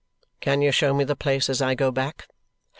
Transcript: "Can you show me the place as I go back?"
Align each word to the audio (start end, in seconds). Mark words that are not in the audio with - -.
"Can 0.39 0.63
you 0.63 0.71
show 0.71 0.95
me 0.95 1.03
the 1.03 1.15
place 1.15 1.47
as 1.47 1.61
I 1.61 1.75
go 1.75 1.91
back?" 1.91 2.27